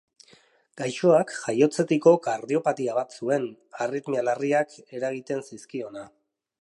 [0.81, 3.45] Gaixoak jaiotzetiko kardiopatia bat zuen,
[3.87, 6.09] arritmia larriak eragiten zizkiona.